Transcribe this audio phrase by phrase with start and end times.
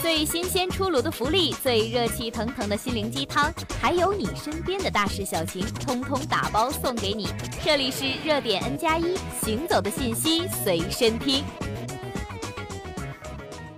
[0.00, 7.28] 最新鲜出炉的福利，最热气腾腾的心灵鸡汤，还有你身边的大事小情，通通打包送给你。
[7.64, 11.44] 这里是热点 N 加一，行走的信息随身听。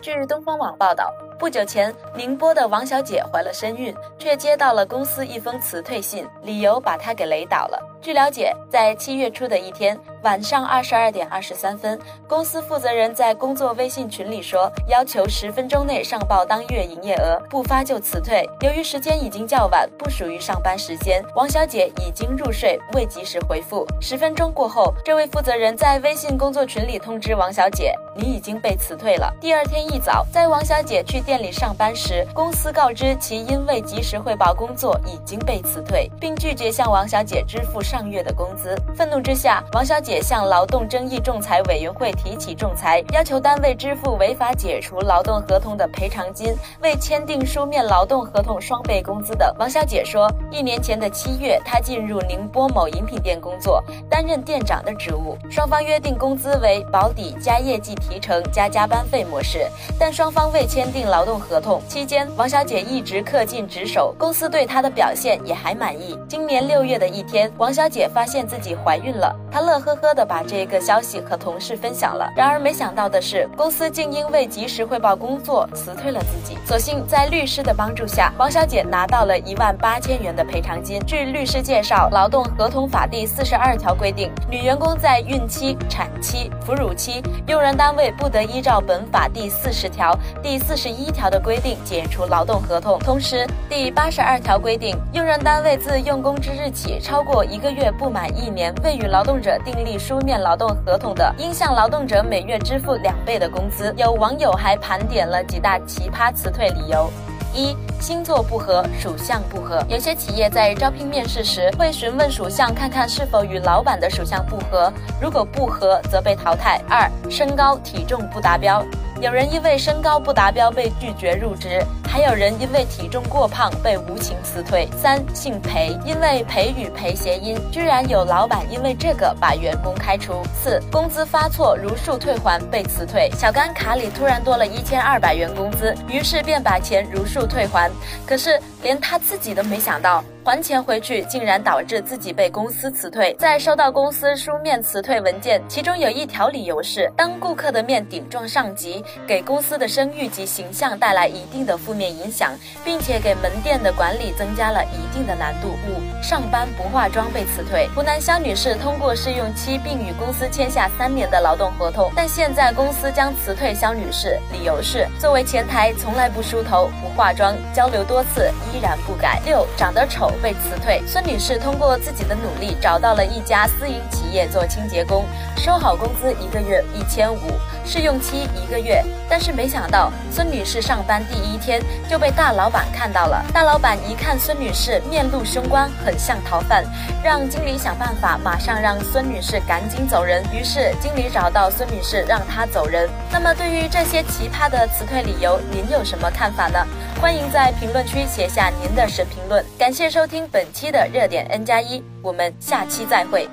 [0.00, 1.12] 据东方网报道。
[1.38, 7.95] 不久前，宁波的王小姐怀了身孕，却接到了公司一封辞退信，理由把她给雷倒了。
[8.06, 11.98] 据了解，在七月初的一天晚上二十二点二十三分，
[12.28, 18.48] 公司负责人在工作微信群里说，要求十分钟内上报当月营业额，不发就辞退。
[18.60, 23.84] 由于时间已经较晚，不属于上班时间，王小姐已经入睡，未及时回复。
[24.00, 29.34] 十分钟过后，这位负责人在微信工作群里通知王小姐，你已经被辞退了。
[29.40, 38.76] 第二天一早，在王小姐去店里上班时，公司告知其因未及时汇报工作已经被辞退，并拒绝向王小姐支付上上月的工资。
[38.94, 49.50] 愤怒之下，王小姐向劳动争议仲裁委员会提起仲裁，要求单位支付违法解除劳动合同的赔偿金、未签订书面劳动合同双倍工资等。
[49.58, 59.66] 王小姐说，一年前的七月，她进入宁波某饮品店工作，担任店长的职务，双方约定工资为保底加业绩提成加加班费模式，
[59.98, 61.40] 但双方未签订劳动。
[61.48, 66.18] 合同期间，王小姐一直恪尽职守，公司对她的表现也还满意。
[66.28, 72.32] 今年六月的一天，王小姐发现自己怀孕了，她乐呵呵的把这个消息和同事分享了。
[72.34, 76.56] 然而没想到的是，公司竟因未及时汇报工作辞退了自己。
[76.66, 80.98] 所幸在律师的帮助下，王小姐拿到了一万八千元的赔偿金。
[81.06, 91.36] 据律师介绍，劳动合同法第四十二条规定，女员工在孕期、产期、哺乳期，用人单位不得依照本法第四十条、第四十一条的。
[91.46, 92.98] 规定解除劳动合同。
[92.98, 103.92] 同时，第八十二条规定，用人单位自用工之日起超过一个个月不满一年未与劳动者订立书面劳动合同的，应向劳动者每月支付两倍的工资。
[103.96, 107.10] 有网友还盘点了几大奇葩辞退理由。
[107.52, 109.82] 一星座不合，属相不合。
[109.88, 116.80] 有些企业在招聘面试时会询问属相，看看是否与老板的属相不合，如果不合，则被淘汰。
[116.88, 118.80] 二身高体重不达标，
[119.20, 121.84] 有人因为身高不达标被拒绝入职。
[122.16, 124.88] 还有人因为体重过胖被无情辞退。
[124.96, 130.42] 三姓裴，因为裴与裴谐音，居然有老板因为这个把员工开除。
[130.54, 133.30] 四工资发错，如数退还被辞退。
[133.32, 137.90] 小甘卡里突然多了一千二百元工资，于是便把钱如数退还，
[138.26, 140.24] 可是连他自己都没想到。
[140.42, 143.34] 还钱回去，竟然导致自己被公司辞退。
[143.36, 152.52] 在收到公司书面辞退文件，其中有一条理由是，当顾客的面顶撞上级，给公司的声誉及形象带来一定的负面面影响，
[152.84, 155.70] 并且给门店的管理增加了一定的难度。
[155.88, 157.88] 五，上班不化妆被辞退。
[157.94, 169.40] 湖南肖女士通过试用期，并与公司签下三年的劳动合同，但现在公司将辞退肖女士，理由是作为前台从来不梳头、不化妆，交流多次依然不改。
[169.44, 170.30] 六，长得丑。
[170.42, 175.24] 被辞退，孙女士通过自己的努力找到了一家私营企业做清洁工，
[175.56, 177.38] 收好工资一个月一千五，
[177.84, 179.02] 试用期一个月。
[179.28, 183.44] 但是没想到，孙女士上班第一天就被大老板看到了。
[183.52, 186.84] 大老板一看孙女士面露凶光，很像逃犯，
[187.22, 190.42] 让经理想办法，马上让孙女士赶紧走人。
[190.52, 193.08] 于是经理找到孙女士，让她走人。
[193.30, 196.86] 那么对于这些奇葩的辞退理由，您有什么看法呢？
[197.20, 199.64] 欢迎在评论区写下您的神评论。
[199.78, 203.48] 感谢收听本期的热点 N 加一，我们下期再会。